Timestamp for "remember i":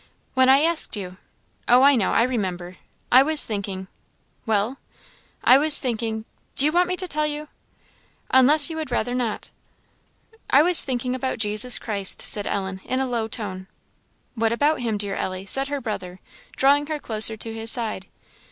2.23-3.21